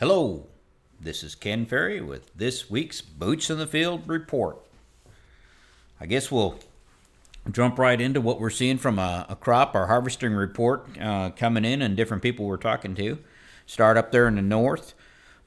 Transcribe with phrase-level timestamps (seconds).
[0.00, 0.46] Hello,
[1.00, 4.64] this is Ken Ferry with this week's Boots in the Field report.
[6.00, 6.60] I guess we'll
[7.50, 11.64] jump right into what we're seeing from a, a crop, our harvesting report uh, coming
[11.64, 13.18] in, and different people we're talking to.
[13.66, 14.94] Start up there in the north,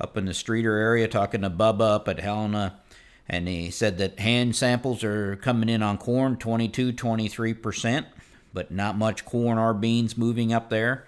[0.00, 2.80] up in the Streator area, talking to Bubba up at Helena,
[3.28, 8.06] and he said that hand samples are coming in on corn 22 23%,
[8.54, 11.06] but not much corn or beans moving up there.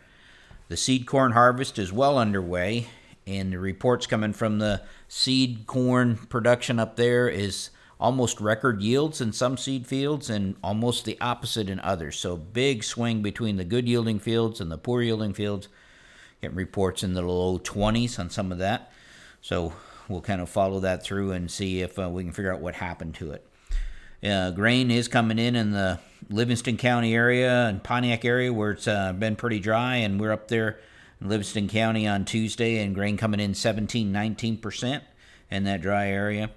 [0.69, 2.89] The seed corn harvest is well underway,
[3.27, 7.71] and the reports coming from the seed corn production up there is
[8.01, 12.19] almost record yields in some seed fields and almost the opposite in others.
[12.19, 15.69] So big swing between the good yielding fields and the poor yielding fields.
[16.41, 18.91] Getting reports in the low 20s on some of that.
[19.43, 19.75] So
[20.09, 22.77] we'll kind of follow that through and see if uh, we can figure out what
[22.77, 23.47] happened to it.
[24.23, 25.99] Uh, grain is coming in in the
[26.31, 30.49] Livingston County area and Pontiac area where it's uh, been pretty dry, and we're up
[30.49, 30.79] there
[31.21, 35.03] in Livingston County on Tuesday, and grain coming in 17, 19%
[35.51, 36.51] in that dry area.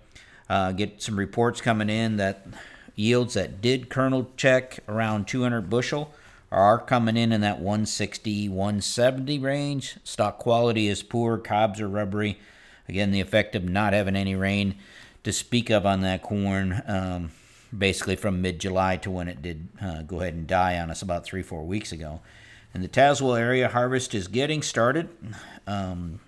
[0.50, 2.46] Uh, get some reports coming in that
[2.96, 6.14] yields that did kernel check around 200 bushel
[6.52, 9.98] are coming in in that 160, 170 range.
[10.04, 12.38] Stalk quality is poor, cobs are rubbery.
[12.88, 14.76] Again, the effect of not having any rain
[15.24, 17.32] to speak of on that corn, um,
[17.76, 21.02] basically from mid July to when it did uh, go ahead and die on us
[21.02, 22.22] about three, four weeks ago.
[22.74, 25.08] In the Tazewell area, harvest is getting started.
[25.68, 26.20] Um,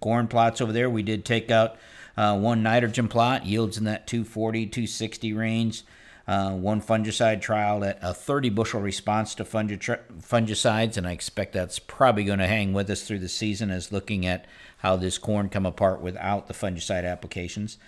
[0.00, 1.76] corn plots over there, we did take out
[2.16, 5.82] uh, one nitrogen plot, yields in that 240, 260 range.
[6.28, 11.54] Uh, one fungicide trial at a 30 bushel response to fungi- fungicides, and I expect
[11.54, 14.44] that's probably going to hang with us through the season as looking at
[14.78, 17.78] how this corn come apart without the fungicide applications.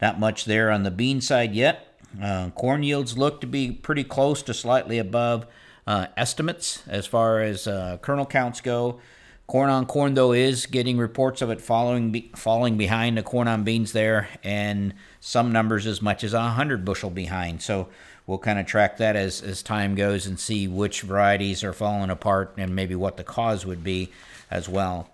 [0.00, 2.00] Not much there on the bean side yet.
[2.20, 5.46] Uh, corn yields look to be pretty close to slightly above
[5.86, 9.00] uh, estimates as far as uh, kernel counts go.
[9.46, 13.48] Corn on corn, though, is getting reports of it following be, falling behind the corn
[13.48, 17.60] on beans there, and some numbers as much as 100 bushel behind.
[17.60, 17.88] So
[18.28, 22.10] we'll kind of track that as, as time goes and see which varieties are falling
[22.10, 24.10] apart and maybe what the cause would be
[24.52, 25.10] as well.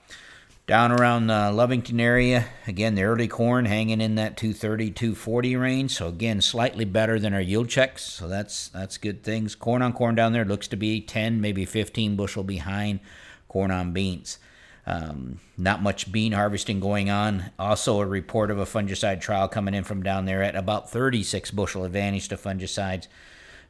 [0.67, 5.93] Down around the Lovington area, again, the early corn hanging in that 230, 240 range.
[5.93, 8.03] So again, slightly better than our yield checks.
[8.03, 9.55] So that's that's good things.
[9.55, 12.99] Corn on corn down there looks to be 10, maybe 15 bushel behind
[13.47, 14.41] corn on beans.
[14.89, 17.51] Um, not much bean harvesting going on.
[17.61, 21.53] Also, a report of a fungicide trial coming in from down there at about 36
[21.53, 23.07] bushel advantage to fungicides,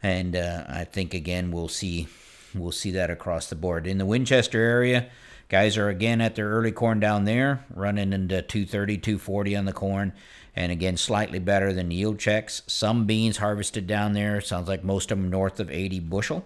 [0.02, 2.08] and uh, I think again we'll see
[2.54, 5.10] we'll see that across the board in the Winchester area.
[5.48, 9.72] Guys are again at their early corn down there, running into 230, 240 on the
[9.72, 10.12] corn,
[10.56, 12.62] and again slightly better than yield checks.
[12.66, 14.40] Some beans harvested down there.
[14.40, 16.44] Sounds like most of them north of 80 bushel.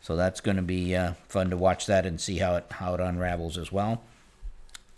[0.00, 2.94] So that's going to be uh, fun to watch that and see how it how
[2.94, 4.02] it unravels as well.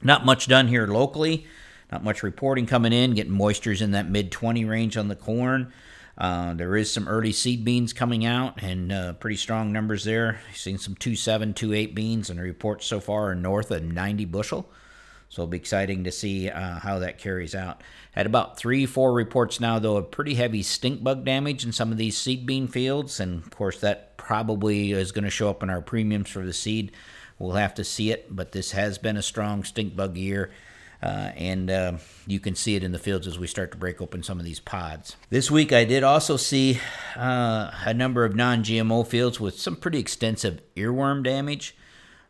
[0.03, 1.47] Not much done here locally.
[1.91, 3.15] Not much reporting coming in.
[3.15, 5.73] Getting moistures in that mid 20 range on the corn.
[6.19, 10.41] Uh, there is some early seed beans coming out and uh, pretty strong numbers there.
[10.53, 14.69] Seen some 2.7, 2.8 beans, and the reports so far are north of 90 bushel.
[15.29, 17.83] So it'll be exciting to see uh, how that carries out.
[18.13, 21.93] Had about three, four reports now, though, of pretty heavy stink bug damage in some
[21.93, 23.21] of these seed bean fields.
[23.21, 26.53] And of course, that probably is going to show up in our premiums for the
[26.53, 26.93] seed.
[27.39, 30.51] We'll have to see it, but this has been a strong stink bug year.
[31.01, 31.93] Uh, and uh,
[32.27, 34.45] you can see it in the fields as we start to break open some of
[34.45, 35.17] these pods.
[35.31, 36.81] This week, I did also see
[37.17, 41.77] uh, a number of non GMO fields with some pretty extensive earworm damage.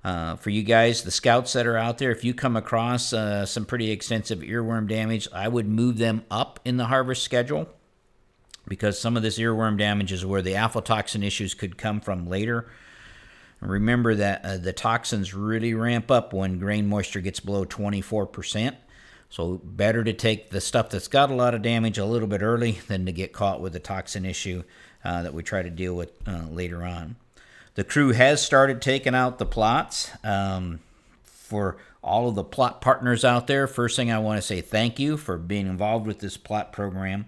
[0.05, 3.45] Uh, for you guys, the scouts that are out there, if you come across uh,
[3.45, 7.69] some pretty extensive earworm damage, I would move them up in the harvest schedule
[8.69, 12.71] because some of this earworm damage is where the aflatoxin issues could come from later.
[13.61, 18.77] Remember that uh, the toxins really ramp up when grain moisture gets below 24%.
[19.31, 22.41] So, better to take the stuff that's got a lot of damage a little bit
[22.41, 24.63] early than to get caught with the toxin issue
[25.05, 27.17] uh, that we try to deal with uh, later on.
[27.75, 30.11] The crew has started taking out the plots.
[30.25, 30.81] Um,
[31.49, 34.99] for all of the plot partners out there, first thing I want to say thank
[34.99, 37.27] you for being involved with this plot program.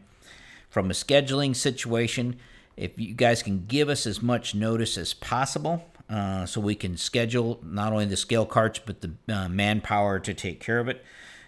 [0.69, 2.39] From a scheduling situation,
[2.77, 6.97] if you guys can give us as much notice as possible uh, so we can
[6.97, 11.05] schedule not only the scale carts but the uh, manpower to take care of it.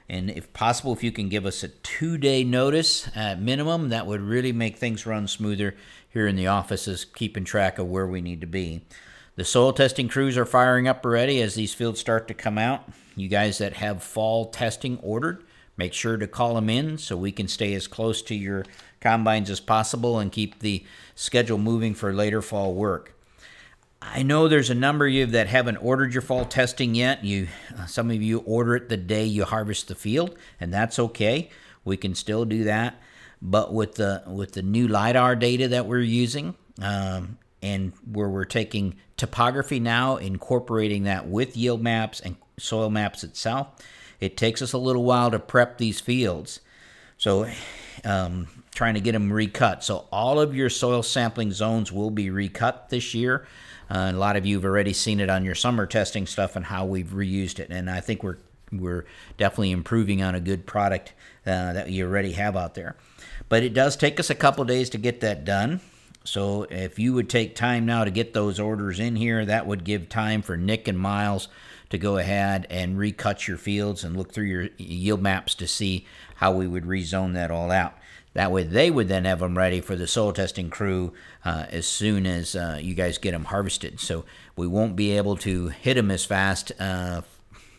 [0.08, 4.06] And if possible, if you can give us a two day notice at minimum, that
[4.06, 5.74] would really make things run smoother
[6.08, 8.82] here in the offices, keeping track of where we need to be.
[9.36, 12.84] The soil testing crews are firing up already as these fields start to come out.
[13.16, 15.42] You guys that have fall testing ordered,
[15.78, 18.66] make sure to call them in so we can stay as close to your
[19.00, 23.14] combines as possible and keep the schedule moving for later fall work.
[24.04, 27.24] I know there's a number of you that haven't ordered your fall testing yet.
[27.24, 30.98] You, uh, some of you order it the day you harvest the field, and that's
[30.98, 31.50] okay.
[31.84, 33.00] We can still do that.
[33.40, 38.44] But with the with the new lidar data that we're using, um, and where we're
[38.44, 43.68] taking topography now, incorporating that with yield maps and soil maps itself,
[44.20, 46.60] it takes us a little while to prep these fields.
[47.22, 47.48] So,
[48.04, 49.84] um, trying to get them recut.
[49.84, 53.46] So, all of your soil sampling zones will be recut this year.
[53.88, 56.64] Uh, a lot of you have already seen it on your summer testing stuff and
[56.64, 57.70] how we've reused it.
[57.70, 58.38] And I think we're
[58.72, 59.06] we're
[59.38, 61.12] definitely improving on a good product
[61.46, 62.96] uh, that you already have out there.
[63.48, 65.80] But it does take us a couple days to get that done.
[66.24, 69.84] So if you would take time now to get those orders in here, that would
[69.84, 71.46] give time for Nick and Miles
[71.92, 76.06] to go ahead and recut your fields and look through your yield maps to see
[76.36, 77.92] how we would rezone that all out.
[78.32, 81.12] That way, they would then have them ready for the soil testing crew
[81.44, 84.00] uh, as soon as uh, you guys get them harvested.
[84.00, 84.24] So
[84.56, 87.20] we won't be able to hit them as fast, uh,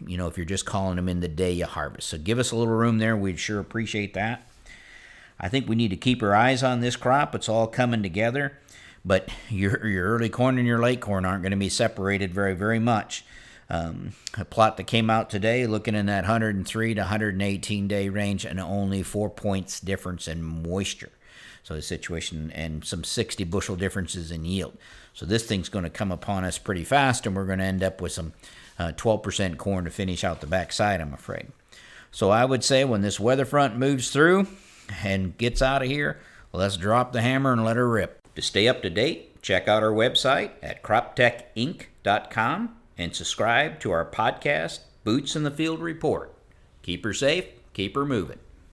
[0.05, 2.07] you know, if you're just calling them in the day you harvest.
[2.07, 3.17] So give us a little room there.
[3.17, 4.47] We'd sure appreciate that.
[5.39, 7.33] I think we need to keep our eyes on this crop.
[7.33, 8.59] It's all coming together,
[9.03, 12.53] but your your early corn and your late corn aren't going to be separated very
[12.53, 13.25] very much.
[13.69, 18.45] Um, a plot that came out today, looking in that 103 to 118 day range,
[18.45, 21.11] and only four points difference in moisture.
[21.63, 24.77] So the situation and some 60 bushel differences in yield.
[25.13, 27.83] So this thing's going to come upon us pretty fast, and we're going to end
[27.83, 28.33] up with some
[28.77, 31.47] uh, 12% corn to finish out the backside, I'm afraid.
[32.11, 34.47] So I would say when this weather front moves through,
[35.03, 36.19] and gets out of here,
[36.51, 38.19] let's drop the hammer and let her rip.
[38.35, 44.05] To stay up to date, check out our website at croptechinc.com and subscribe to our
[44.05, 46.33] podcast, Boots in the Field Report.
[46.81, 48.39] Keep her safe, keep her moving.